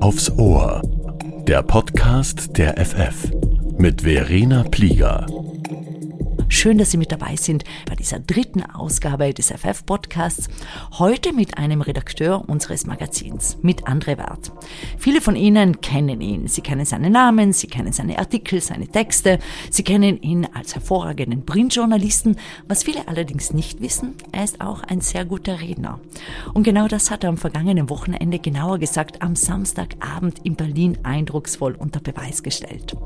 [0.00, 0.80] Aufs Ohr.
[1.46, 3.30] Der Podcast der FF
[3.76, 5.26] mit Verena Plieger.
[6.48, 10.48] Schön, dass Sie mit dabei sind bei dieser dritten Ausgabe des FF-Podcasts.
[10.92, 14.52] Heute mit einem Redakteur unseres Magazins, mit André Wert.
[14.96, 16.46] Viele von Ihnen kennen ihn.
[16.46, 19.40] Sie kennen seinen Namen, Sie kennen seine Artikel, seine Texte.
[19.70, 22.36] Sie kennen ihn als hervorragenden Printjournalisten.
[22.68, 25.98] Was viele allerdings nicht wissen, er ist auch ein sehr guter Redner.
[26.54, 31.74] Und genau das hat er am vergangenen Wochenende, genauer gesagt am Samstagabend in Berlin eindrucksvoll
[31.74, 32.96] unter Beweis gestellt.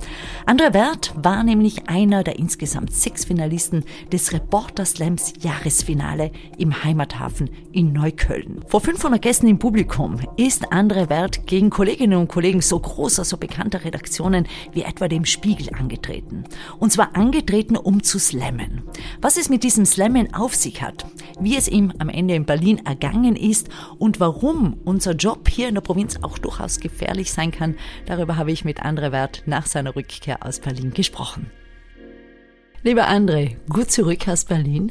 [0.47, 7.49] André Wert war nämlich einer der insgesamt sechs Finalisten des Reporter Slams Jahresfinale im Heimathafen
[7.71, 8.65] in Neukölln.
[8.67, 13.37] Vor 500 Gästen im Publikum ist André Wert gegen Kolleginnen und Kollegen so großer, so
[13.37, 16.43] bekannter Redaktionen wie etwa dem Spiegel angetreten.
[16.81, 18.83] Und zwar angetreten, um zu slammen.
[19.23, 21.07] Was es mit diesem Slammen auf sich hat,
[21.39, 23.69] wie es ihm am Ende in Berlin ergangen ist
[24.01, 28.51] und warum unser Job hier in der Provinz auch durchaus gefährlich sein kann, darüber habe
[28.51, 31.49] ich mit André Wert nach seiner Rückkehr aus Berlin gesprochen.
[32.83, 34.91] Lieber André, gut zurück aus Berlin?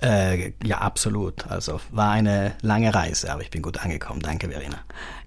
[0.00, 1.46] Äh, ja, absolut.
[1.48, 4.20] Also war eine lange Reise, aber ich bin gut angekommen.
[4.20, 4.78] Danke, Verena.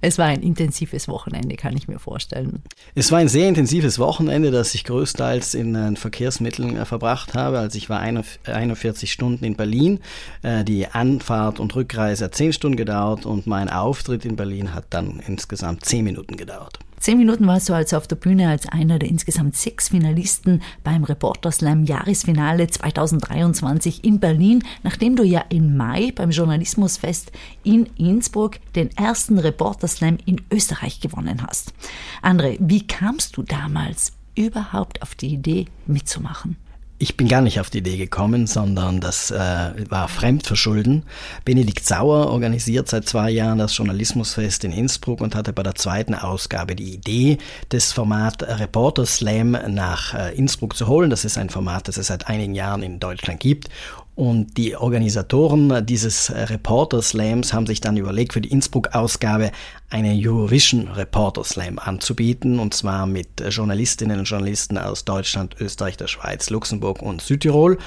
[0.01, 2.63] Es war ein intensives Wochenende, kann ich mir vorstellen.
[2.95, 7.59] Es war ein sehr intensives Wochenende, das ich größtenteils in äh, Verkehrsmitteln äh, verbracht habe.
[7.59, 9.99] Also ich war 41 Stunden in Berlin.
[10.41, 14.85] Äh, die Anfahrt und Rückreise hat 10 Stunden gedauert und mein Auftritt in Berlin hat
[14.91, 16.79] dann insgesamt 10 Minuten gedauert.
[16.99, 21.05] Zehn Minuten warst du also auf der Bühne als einer der insgesamt sechs Finalisten beim
[21.05, 27.31] Reporter Slam Jahresfinale 2023 in Berlin, nachdem du ja im Mai beim Journalismusfest
[27.63, 31.73] in Innsbruck den ersten Reporter Slam in Österreich gewonnen hast.
[32.21, 36.57] Andre, wie kamst du damals überhaupt auf die Idee mitzumachen?
[37.01, 41.03] Ich bin gar nicht auf die Idee gekommen, sondern das äh, war Fremdverschulden.
[41.45, 46.13] Benedikt Sauer organisiert seit zwei Jahren das Journalismusfest in Innsbruck und hatte bei der zweiten
[46.13, 47.37] Ausgabe die Idee,
[47.69, 51.09] das Format Reporter Slam nach äh, Innsbruck zu holen.
[51.09, 53.69] Das ist ein Format, das es seit einigen Jahren in Deutschland gibt
[54.19, 59.49] und die Organisatoren dieses Reporter Slams haben sich dann überlegt, für die Innsbruck-Ausgabe
[59.89, 66.07] eine Eurovision Reporter Slam anzubieten, und zwar mit Journalistinnen und Journalisten aus Deutschland, Österreich, der
[66.07, 67.77] Schweiz, Luxemburg und Südtirol.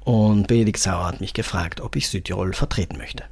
[0.00, 3.24] Und Benedikt Sauer hat mich gefragt, ob ich Südtirol vertreten möchte.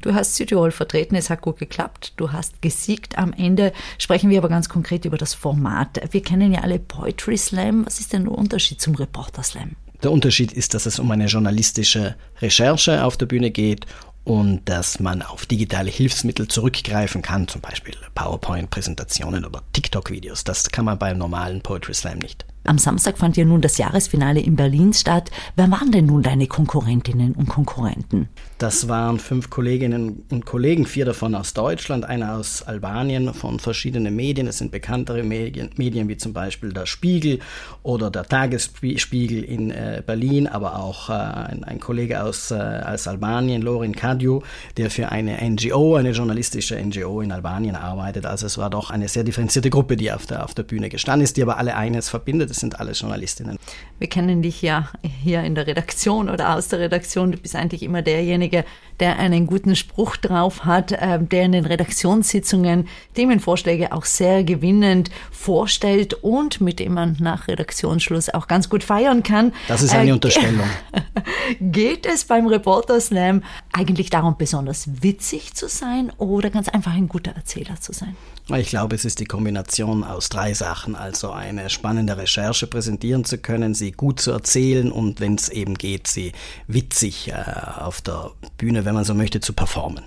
[0.00, 3.16] Du hast Südtirol vertreten, es hat gut geklappt, du hast gesiegt.
[3.16, 6.00] Am Ende sprechen wir aber ganz konkret über das Format.
[6.10, 7.86] Wir kennen ja alle Poetry Slam.
[7.86, 9.76] Was ist denn der Unterschied zum Reporter Slam?
[10.02, 13.86] Der Unterschied ist, dass es um eine journalistische Recherche auf der Bühne geht
[14.24, 20.44] und dass man auf digitale Hilfsmittel zurückgreifen kann, zum Beispiel PowerPoint-Präsentationen oder TikTok-Videos.
[20.44, 22.44] Das kann man beim normalen Poetry Slam nicht.
[22.68, 25.30] Am Samstag fand ja nun das Jahresfinale in Berlin statt.
[25.56, 28.28] Wer waren denn nun deine Konkurrentinnen und Konkurrenten?
[28.58, 34.14] Das waren fünf Kolleginnen und Kollegen, vier davon aus Deutschland, einer aus Albanien von verschiedenen
[34.14, 34.46] Medien.
[34.48, 37.38] Es sind bekanntere Medien, Medien wie zum Beispiel der Spiegel
[37.82, 43.08] oder der Tagesspiegel in äh, Berlin, aber auch äh, ein, ein, Kollege aus, äh, aus
[43.08, 44.42] Albanien, Lorin Kadiu,
[44.76, 48.26] der für eine NGO, eine journalistische NGO in Albanien arbeitet.
[48.26, 51.24] Also es war doch eine sehr differenzierte Gruppe, die auf der, auf der Bühne gestanden
[51.24, 52.57] ist, die aber alle eines verbindet.
[52.58, 53.58] Sind alle Journalistinnen.
[53.98, 54.88] Wir kennen dich ja
[55.22, 57.32] hier in der Redaktion oder aus der Redaktion.
[57.32, 58.64] Du bist eigentlich immer derjenige, derjenige,
[59.00, 65.10] der einen guten Spruch drauf hat, äh, der in den Redaktionssitzungen Themenvorschläge auch sehr gewinnend
[65.30, 69.52] vorstellt und mit dem man nach Redaktionsschluss auch ganz gut feiern kann.
[69.68, 70.66] Das ist eine äh, Unterstellung.
[71.60, 73.42] Geht es beim Reporter Slam
[73.72, 78.16] eigentlich darum, besonders witzig zu sein oder ganz einfach ein guter Erzähler zu sein?
[78.56, 80.96] Ich glaube, es ist die Kombination aus drei Sachen.
[80.96, 85.74] Also eine spannende Recherche präsentieren zu können, sie gut zu erzählen und wenn es eben
[85.74, 86.32] geht, sie
[86.66, 87.34] witzig äh,
[87.76, 90.04] auf der Bühne, wenn man so möchte, zu performen.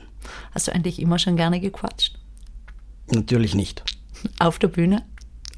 [0.53, 2.17] Hast du eigentlich immer schon gerne gequatscht?
[3.11, 3.83] Natürlich nicht.
[4.39, 5.03] Auf der Bühne?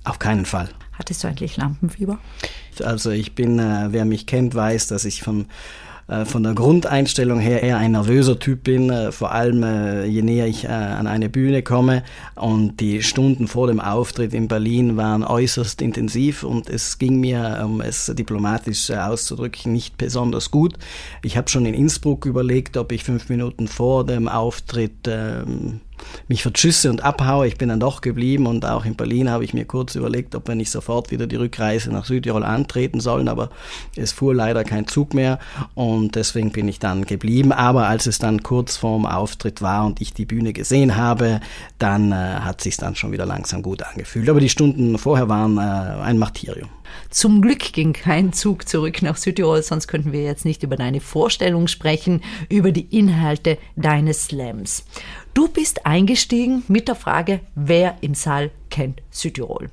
[0.04, 0.70] Auf keinen Fall.
[0.92, 2.20] Hattest du eigentlich Lampenfieber?
[2.84, 5.48] Also ich bin, äh, wer mich kennt, weiß, dass ich vom
[6.08, 10.22] äh, von der Grundeinstellung her eher ein nervöser Typ bin, äh, vor allem äh, je
[10.22, 12.04] näher ich an eine Bühne komme.
[12.36, 17.62] Und die Stunden vor dem Auftritt in Berlin waren äußerst intensiv und es ging mir,
[17.66, 20.76] um es diplomatisch auszudrücken, nicht besonders gut.
[21.22, 25.82] Ich habe schon in Innsbruck überlegt, ob ich fünf Minuten vor dem Auftritt ähm,
[26.28, 27.48] mich vertschüsse und abhaue.
[27.48, 30.48] Ich bin dann doch geblieben und auch in Berlin habe ich mir kurz überlegt, ob
[30.48, 33.50] wir nicht sofort wieder die Rückreise nach Südtirol antreten sollen, aber
[33.96, 35.40] es fuhr leider kein Zug mehr
[35.76, 37.52] und deswegen bin ich dann geblieben.
[37.52, 41.40] Aber als es dann kurz vorm Auftritt war und ich die Bühne gesehen habe,
[41.80, 44.30] dann äh, hat sich dann schon wieder langsam gut angefühlt.
[44.30, 46.70] Aber die Stunden vorher waren äh, ein Martyrium.
[47.10, 51.02] Zum Glück ging kein Zug zurück nach Südtirol, sonst könnten wir jetzt nicht über deine
[51.02, 54.86] Vorstellung sprechen, über die Inhalte deines Slams.
[55.34, 59.72] Du bist eingestiegen mit der Frage, wer im Saal kennt Südtirol.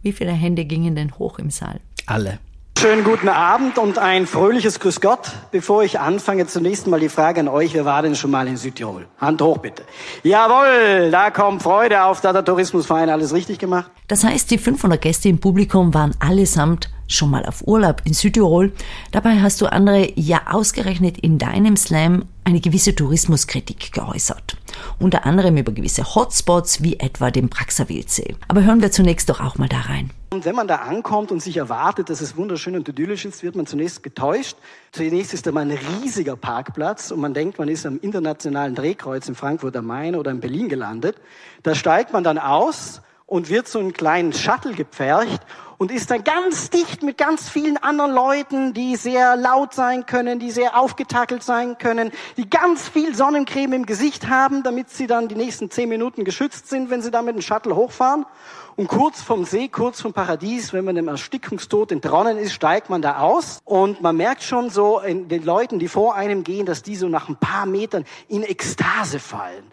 [0.00, 1.80] Wie viele Hände gingen denn hoch im Saal?
[2.06, 2.38] Alle.
[2.78, 5.30] Schönen guten Abend und ein fröhliches Grüß Gott.
[5.50, 8.56] Bevor ich anfange, zunächst mal die Frage an euch, wer war denn schon mal in
[8.56, 9.06] Südtirol?
[9.18, 9.84] Hand hoch bitte.
[10.22, 13.90] Jawohl, da kommt Freude auf, da hat der Tourismusverein alles richtig gemacht.
[14.08, 18.72] Das heißt, die 500 Gäste im Publikum waren allesamt schon mal auf Urlaub in Südtirol.
[19.12, 24.56] Dabei hast du andere ja ausgerechnet in deinem Slam eine gewisse Tourismuskritik geäußert.
[24.98, 28.36] Unter anderem über gewisse Hotspots wie etwa den Praxer Wildsee.
[28.48, 30.10] Aber hören wir zunächst doch auch mal da rein.
[30.30, 33.54] Und wenn man da ankommt und sich erwartet, dass es wunderschön und idyllisch ist, wird
[33.54, 34.56] man zunächst getäuscht.
[34.90, 35.70] Zunächst ist da mal ein
[36.02, 40.32] riesiger Parkplatz und man denkt, man ist am internationalen Drehkreuz in Frankfurt am Main oder
[40.32, 41.16] in Berlin gelandet.
[41.62, 45.40] Da steigt man dann aus und wird so einen kleinen Shuttle gepfercht
[45.78, 50.38] und ist dann ganz dicht mit ganz vielen anderen Leuten, die sehr laut sein können,
[50.38, 55.28] die sehr aufgetackelt sein können, die ganz viel Sonnencreme im Gesicht haben, damit sie dann
[55.28, 58.24] die nächsten zehn Minuten geschützt sind, wenn sie da mit dem Shuttle hochfahren.
[58.76, 63.02] Und kurz vom See, kurz vom Paradies, wenn man im Erstickungstod entronnen ist, steigt man
[63.02, 63.60] da aus.
[63.64, 67.08] Und man merkt schon so in den Leuten, die vor einem gehen, dass die so
[67.08, 69.64] nach ein paar Metern in Ekstase fallen.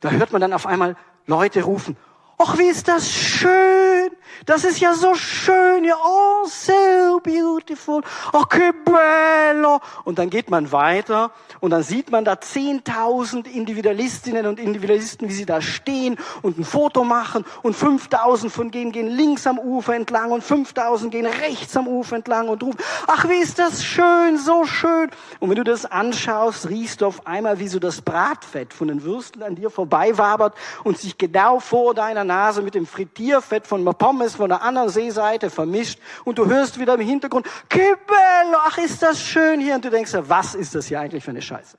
[0.00, 1.96] Da hört man dann auf einmal Leute rufen,
[2.40, 4.10] ach, wie ist das schön.
[4.46, 5.84] Das ist ja so schön.
[5.84, 8.02] Ja, oh, so beautiful.
[8.32, 9.80] Oh, che bello.
[10.04, 15.32] Und dann geht man weiter und dann sieht man da 10.000 Individualistinnen und Individualisten, wie
[15.32, 19.94] sie da stehen und ein Foto machen und 5.000 von denen gehen links am Ufer
[19.94, 24.38] entlang und 5.000 gehen rechts am Ufer entlang und rufen, ach, wie ist das schön,
[24.38, 25.10] so schön.
[25.38, 29.04] Und wenn du das anschaust, riechst du auf einmal, wie so das Bratfett von den
[29.04, 33.84] Würsteln an dir vorbei wabert und sich genau vor deiner Nase mit dem Frittierfett von
[33.84, 39.02] Pommes von der anderen Seeseite vermischt und du hörst wieder im Hintergrund, Kibbel, ach ist
[39.02, 41.76] das schön hier und du denkst, was ist das hier eigentlich für eine Scheiße?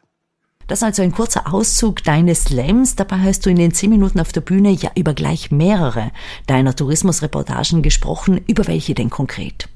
[0.68, 2.96] Das also ein kurzer Auszug deines Slams.
[2.96, 6.12] Dabei hast du in den zehn Minuten auf der Bühne ja über gleich mehrere
[6.48, 8.42] deiner Tourismusreportagen gesprochen.
[8.48, 9.71] Über welche denn konkret?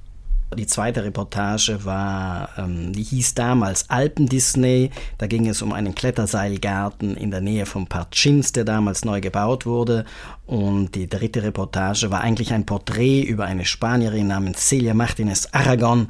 [0.55, 4.91] Die zweite Reportage war, ähm, die hieß damals Alpen-Disney.
[5.17, 9.65] Da ging es um einen Kletterseilgarten in der Nähe von Parchins, der damals neu gebaut
[9.65, 10.05] wurde.
[10.45, 16.09] Und die dritte Reportage war eigentlich ein Porträt über eine Spanierin namens Celia Martinez Aragon,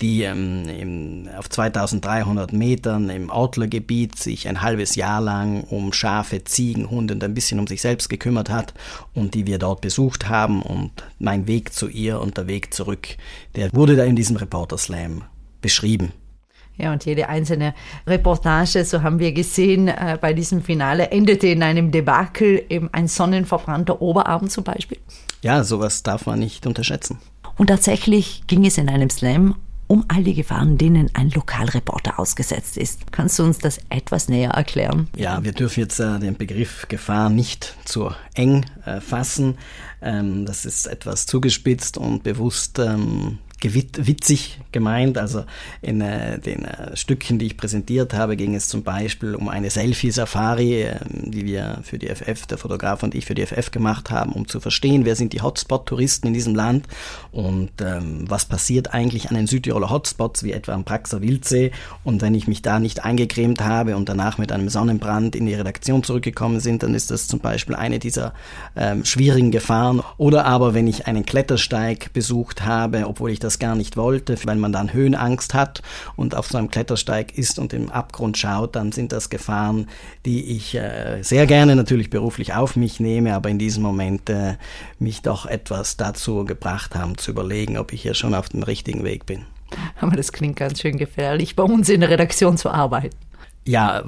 [0.00, 6.44] die ähm, im, auf 2300 Metern im Ortlergebiet sich ein halbes Jahr lang um Schafe,
[6.44, 8.74] Ziegen, Hunde und ein bisschen um sich selbst gekümmert hat
[9.14, 13.16] und die wir dort besucht haben und mein Weg zu ihr und der Weg zurück,
[13.54, 15.22] der wurde da in diesem Reporter Slam
[15.62, 16.12] beschrieben.
[16.78, 17.74] Ja, und jede einzelne
[18.06, 23.08] Reportage, so haben wir gesehen, äh, bei diesem Finale endete in einem Debakel, eben ein
[23.08, 24.98] sonnenverbrannter Oberarm zum Beispiel.
[25.40, 27.18] Ja, sowas darf man nicht unterschätzen.
[27.56, 29.56] Und tatsächlich ging es in einem Slam
[29.86, 33.12] um all die Gefahren, denen ein Lokalreporter ausgesetzt ist.
[33.12, 35.08] Kannst du uns das etwas näher erklären?
[35.16, 39.58] Ja, wir dürfen jetzt äh, den Begriff Gefahr nicht zu eng äh, fassen.
[40.02, 45.18] Ähm, das ist etwas zugespitzt und bewusst ähm, witzig gemeint.
[45.18, 45.44] Also
[45.82, 49.70] in äh, den äh, Stückchen, die ich präsentiert habe, ging es zum Beispiel um eine
[49.70, 54.10] Selfie-Safari, äh, die wir für die FF, der Fotograf und ich für die FF gemacht
[54.10, 56.86] haben, um zu verstehen, wer sind die Hotspot-Touristen in diesem Land
[57.32, 61.72] und ähm, was passiert eigentlich an den Südtiroler Hotspots, wie etwa am Praxer Wildsee.
[62.04, 65.54] Und wenn ich mich da nicht eingecremt habe und danach mit einem Sonnenbrand in die
[65.54, 68.34] Redaktion zurückgekommen sind, dann ist das zum Beispiel eine dieser
[68.76, 70.02] ähm, schwierigen Gefahren.
[70.18, 74.36] Oder aber wenn ich einen Klettersteig besucht habe, obwohl ich das das gar nicht wollte,
[74.44, 75.82] weil man dann Höhenangst hat
[76.16, 79.88] und auf so einem Klettersteig ist und im Abgrund schaut, dann sind das Gefahren,
[80.24, 84.56] die ich äh, sehr gerne natürlich beruflich auf mich nehme, aber in diesem Moment äh,
[84.98, 89.04] mich doch etwas dazu gebracht haben, zu überlegen, ob ich hier schon auf dem richtigen
[89.04, 89.46] Weg bin.
[90.00, 93.16] Aber das klingt ganz schön gefährlich, bei uns in der Redaktion zu arbeiten.
[93.64, 94.04] Ja,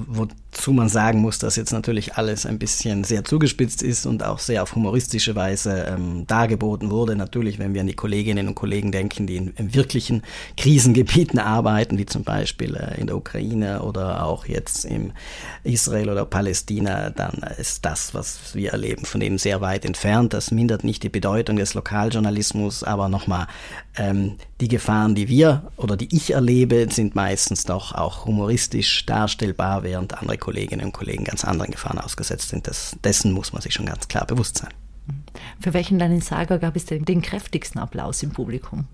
[0.52, 4.38] wozu man sagen muss, dass jetzt natürlich alles ein bisschen sehr zugespitzt ist und auch
[4.38, 7.16] sehr auf humoristische Weise ähm, dargeboten wurde.
[7.16, 10.22] Natürlich, wenn wir an die Kolleginnen und Kollegen denken, die in, in wirklichen
[10.56, 15.12] Krisengebieten arbeiten, wie zum Beispiel äh, in der Ukraine oder auch jetzt im
[15.64, 20.32] Israel oder Palästina, dann ist das, was wir erleben, von dem sehr weit entfernt.
[20.32, 23.46] Das mindert nicht die Bedeutung des Lokaljournalismus, aber nochmal,
[23.96, 29.82] ähm, die Gefahren, die wir oder die ich erlebe, sind meistens doch auch humoristisch darstellbar,
[29.82, 32.66] während andere Kolleginnen und Kollegen ganz anderen Gefahren ausgesetzt sind.
[32.66, 34.73] Das, dessen muss man sich schon ganz klar bewusst sein.
[35.61, 38.87] Für welchen deinen Sager gab es denn den kräftigsten Applaus im Publikum?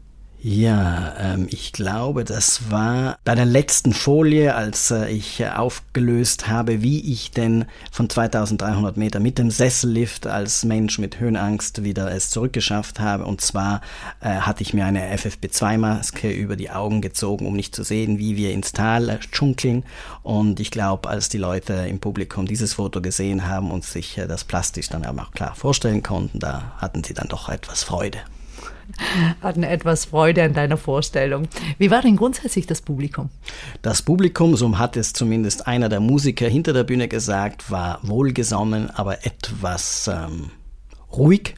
[0.47, 6.49] Ja, ähm, ich glaube, das war bei der letzten Folie, als äh, ich äh, aufgelöst
[6.49, 12.13] habe, wie ich denn von 2300 Meter mit dem Sessellift als Mensch mit Höhenangst wieder
[12.13, 13.25] es zurückgeschafft habe.
[13.25, 13.81] Und zwar
[14.21, 18.37] äh, hatte ich mir eine FFP2-Maske über die Augen gezogen, um nicht zu sehen, wie
[18.37, 19.83] wir ins Tal äh, schunkeln.
[20.23, 24.27] Und ich glaube, als die Leute im Publikum dieses Foto gesehen haben und sich äh,
[24.27, 28.19] das plastisch dann auch klar vorstellen konnten, da hatten sie dann doch etwas Freude
[29.43, 31.49] hatten etwas Freude an deiner Vorstellung.
[31.79, 33.31] Wie war denn grundsätzlich das Publikum?
[33.83, 38.91] Das Publikum, so hat es zumindest einer der Musiker hinter der Bühne gesagt, war wohlgesonnen,
[38.91, 40.51] aber etwas ähm,
[41.13, 41.55] ruhig.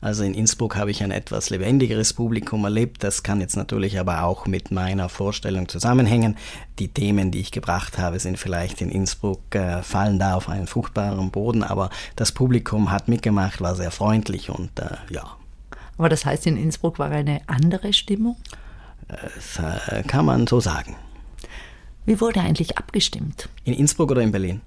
[0.00, 3.02] Also in Innsbruck habe ich ein etwas lebendigeres Publikum erlebt.
[3.02, 6.36] Das kann jetzt natürlich aber auch mit meiner Vorstellung zusammenhängen.
[6.78, 10.66] Die Themen, die ich gebracht habe, sind vielleicht in Innsbruck, äh, fallen da auf einen
[10.66, 15.37] fruchtbaren Boden, aber das Publikum hat mitgemacht, war sehr freundlich und äh, ja,
[15.98, 18.36] aber das heißt, in Innsbruck war eine andere Stimmung?
[19.08, 20.96] Das äh, kann man so sagen.
[22.06, 23.48] Wie wurde eigentlich abgestimmt?
[23.64, 24.60] In Innsbruck oder in Berlin?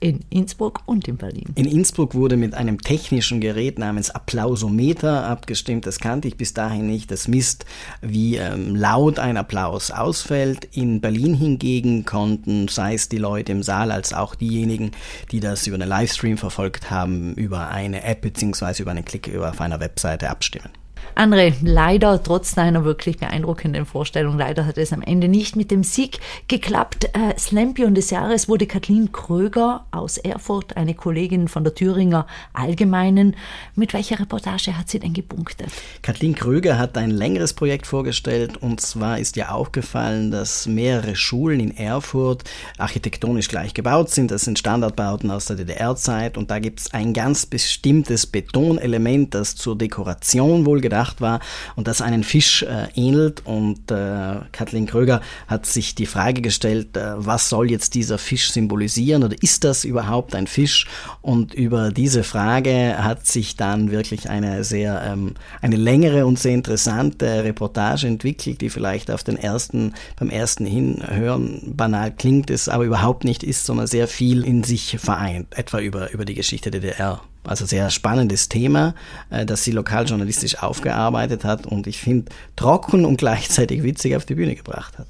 [0.00, 1.46] In Innsbruck und in Berlin.
[1.56, 5.86] In Innsbruck wurde mit einem technischen Gerät namens Applausometer abgestimmt.
[5.86, 7.10] Das kannte ich bis dahin nicht.
[7.10, 7.64] Das misst,
[8.00, 10.68] wie ähm, laut ein Applaus ausfällt.
[10.72, 14.92] In Berlin hingegen konnten, sei es die Leute im Saal als auch diejenigen,
[15.32, 18.82] die das über einen Livestream verfolgt haben, über eine App bzw.
[18.82, 20.70] über einen Klick auf einer Webseite abstimmen.
[21.18, 25.82] André, leider, trotz deiner wirklich beeindruckenden Vorstellung, leider hat es am Ende nicht mit dem
[25.82, 27.06] Sieg geklappt.
[27.06, 33.34] Äh, Slampion des Jahres wurde Kathleen Kröger aus Erfurt, eine Kollegin von der Thüringer Allgemeinen.
[33.74, 35.70] Mit welcher Reportage hat sie denn gepunktet?
[36.02, 41.58] Kathleen Kröger hat ein längeres Projekt vorgestellt und zwar ist ihr aufgefallen, dass mehrere Schulen
[41.58, 42.44] in Erfurt
[42.78, 44.30] architektonisch gleich gebaut sind.
[44.30, 49.56] Das sind Standardbauten aus der DDR-Zeit und da gibt es ein ganz bestimmtes Betonelement, das
[49.56, 51.40] zur Dekoration wohl gedacht gedacht war
[51.76, 53.42] und das einen Fisch äh, ähnelt.
[53.44, 58.50] Und äh, Kathleen Kröger hat sich die Frage gestellt, äh, was soll jetzt dieser Fisch
[58.52, 60.86] symbolisieren oder ist das überhaupt ein Fisch?
[61.22, 66.54] Und über diese Frage hat sich dann wirklich eine sehr, ähm, eine längere und sehr
[66.54, 72.84] interessante Reportage entwickelt, die vielleicht auf den ersten, beim ersten Hinhören banal klingt, es aber
[72.84, 76.80] überhaupt nicht ist, sondern sehr viel in sich vereint, etwa über, über die Geschichte der
[76.80, 77.20] DDR.
[77.46, 78.94] Also sehr spannendes Thema,
[79.30, 84.34] äh, das sie lokaljournalistisch aufgearbeitet hat und ich finde trocken und gleichzeitig witzig auf die
[84.34, 85.06] Bühne gebracht hat.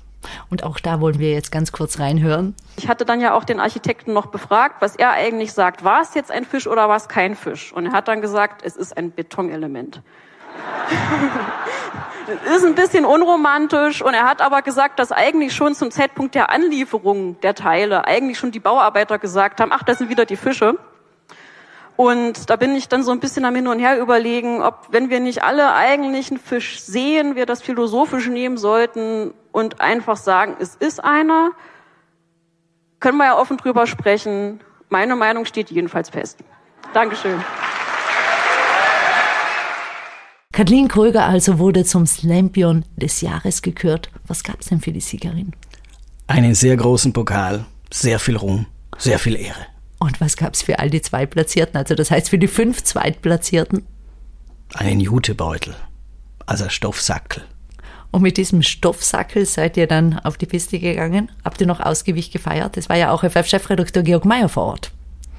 [0.51, 2.55] Und auch da wollen wir jetzt ganz kurz reinhören.
[2.77, 5.85] Ich hatte dann ja auch den Architekten noch befragt, was er eigentlich sagt.
[5.85, 7.73] War es jetzt ein Fisch oder war es kein Fisch?
[7.73, 10.03] Und er hat dann gesagt, es ist ein Betonelement.
[12.45, 16.35] Es ist ein bisschen unromantisch und er hat aber gesagt, dass eigentlich schon zum Zeitpunkt
[16.35, 20.37] der Anlieferung der Teile eigentlich schon die Bauarbeiter gesagt haben, ach, das sind wieder die
[20.37, 20.79] Fische.
[21.99, 25.11] Und da bin ich dann so ein bisschen am Hin und Her überlegen, ob, wenn
[25.11, 30.55] wir nicht alle eigentlich einen Fisch sehen, wir das philosophisch nehmen sollten und einfach sagen,
[30.61, 31.51] es ist einer.
[33.01, 34.61] Können wir ja offen drüber sprechen.
[34.91, 36.39] Meine Meinung steht jedenfalls fest.
[36.95, 37.43] Dankeschön.
[40.53, 44.09] Kathleen Kröger also wurde zum Slampion des Jahres gekürt.
[44.29, 45.51] Was gab es denn für die Siegerin?
[46.29, 48.67] Einen sehr großen Pokal, sehr viel Ruhm,
[48.99, 49.67] sehr viel Ehre.
[49.99, 51.77] Und was gab es für all die Zweitplatzierten?
[51.77, 53.85] Also das heißt für die fünf Zweitplatzierten?
[54.75, 55.75] Einen Jutebeutel,
[56.47, 57.43] also Stoffsackel.
[58.11, 61.31] Und mit diesem Stoffsackel seid ihr dann auf die Piste gegangen?
[61.45, 62.77] Habt ihr noch ausgiebig gefeiert?
[62.77, 64.93] Es war ja auch FF-Chefredakteur Georg Mayer vor Ort.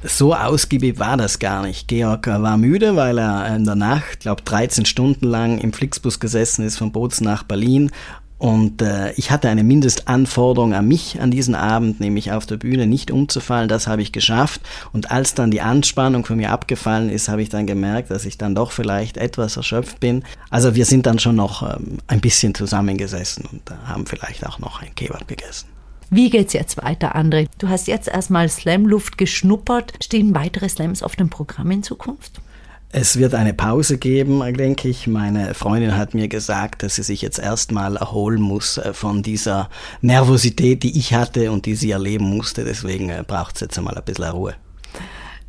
[0.03, 1.87] So ausgiebig war das gar nicht.
[1.87, 6.63] Georg war müde, weil er in der Nacht, glaube 13 Stunden lang im Flixbus gesessen
[6.63, 7.91] ist von Bozen nach Berlin
[8.39, 12.87] und äh, ich hatte eine Mindestanforderung an mich an diesen Abend, nämlich auf der Bühne
[12.87, 13.67] nicht umzufallen.
[13.67, 14.61] Das habe ich geschafft.
[14.93, 18.37] Und als dann die Anspannung von mir abgefallen ist, habe ich dann gemerkt, dass ich
[18.37, 20.23] dann doch vielleicht etwas erschöpft bin.
[20.49, 24.57] Also wir sind dann schon noch ähm, ein bisschen zusammengesessen und äh, haben vielleicht auch
[24.59, 25.67] noch ein Kebab gegessen.
[26.09, 27.47] Wie geht's jetzt weiter, André?
[27.57, 30.01] Du hast jetzt erstmal Slamluft geschnuppert.
[30.01, 32.39] Stehen weitere Slams auf dem Programm in Zukunft?
[32.91, 35.05] Es wird eine Pause geben, denke ich.
[35.05, 39.69] Meine Freundin hat mir gesagt, dass sie sich jetzt erstmal erholen muss äh, von dieser
[40.01, 42.65] Nervosität, die ich hatte und die sie erleben musste.
[42.65, 44.55] Deswegen äh, braucht es jetzt einmal ein bisschen Ruhe.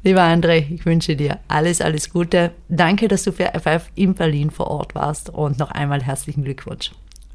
[0.02, 2.52] Lieber André, ich wünsche dir alles, alles Gute.
[2.68, 6.92] Danke, dass du für FF in Berlin vor Ort warst und noch einmal herzlichen Glückwunsch.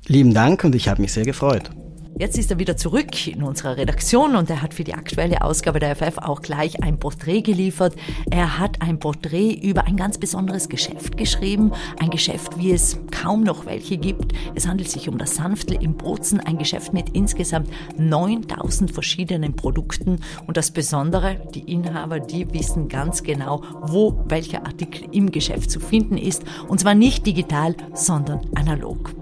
[0.07, 1.71] Lieben Dank und ich habe mich sehr gefreut.
[2.17, 5.79] Jetzt ist er wieder zurück in unserer Redaktion und er hat für die aktuelle Ausgabe
[5.79, 7.93] der FF auch gleich ein Porträt geliefert.
[8.31, 11.74] Er hat ein Porträt über ein ganz besonderes Geschäft geschrieben.
[12.00, 14.31] Ein Geschäft, wie es kaum noch welche gibt.
[14.55, 20.22] Es handelt sich um das Sanftel im Bozen, ein Geschäft mit insgesamt 9000 verschiedenen Produkten.
[20.48, 25.81] Und das Besondere, die Inhaber, die wissen ganz genau, wo welcher Artikel im Geschäft zu
[25.81, 26.45] finden ist.
[26.69, 29.13] Und zwar nicht digital, sondern analog.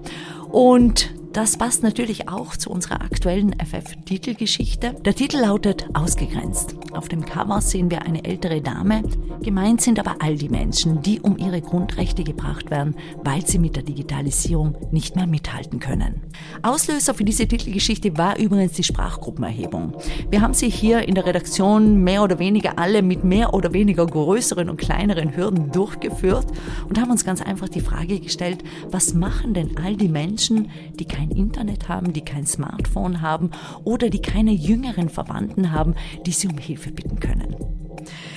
[0.52, 4.94] Und das passt natürlich auch zu unserer aktuellen FF-Titelgeschichte.
[5.04, 6.76] Der Titel lautet Ausgegrenzt.
[6.92, 9.02] Auf dem Cover sehen wir eine ältere Dame.
[9.42, 13.74] Gemeint sind aber all die Menschen, die um ihre Grundrechte gebracht werden, weil sie mit
[13.74, 16.22] der Digitalisierung nicht mehr mithalten können.
[16.62, 19.96] Auslöser für diese Titelgeschichte war übrigens die Sprachgruppenerhebung.
[20.30, 24.06] Wir haben sie hier in der Redaktion mehr oder weniger alle mit mehr oder weniger
[24.06, 26.46] größeren und kleineren Hürden durchgeführt
[26.88, 31.06] und haben uns ganz einfach die Frage gestellt, was machen denn all die Menschen, die
[31.06, 33.50] kein kein Internet haben, die kein Smartphone haben
[33.84, 35.94] oder die keine jüngeren Verwandten haben,
[36.26, 37.56] die sie um Hilfe bitten können.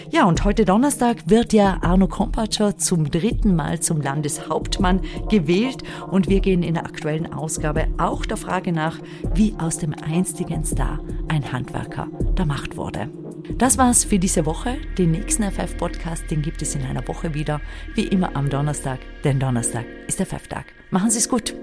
[0.10, 6.30] Ja, und heute Donnerstag wird ja Arno Kompatscher zum dritten Mal zum Landeshauptmann gewählt und
[6.30, 9.00] wir gehen in der aktuellen Ausgabe auch der Frage nach,
[9.34, 13.10] wie aus dem einstigen Star ein Handwerker der Macht wurde.
[13.58, 14.78] Das war's für diese Woche.
[14.98, 17.60] Den nächsten FF-Podcast, den gibt es in einer Woche wieder,
[17.96, 20.66] wie immer am Donnerstag, denn Donnerstag ist der FF-Tag.
[20.90, 21.54] Machen Sie es gut.